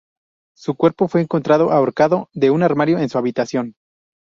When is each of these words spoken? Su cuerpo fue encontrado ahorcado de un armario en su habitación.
Su 0.57 0.73
cuerpo 0.77 1.07
fue 1.07 1.21
encontrado 1.21 1.69
ahorcado 1.71 2.27
de 2.33 2.49
un 2.49 2.63
armario 2.63 2.97
en 2.97 3.07
su 3.07 3.19
habitación. 3.19 3.75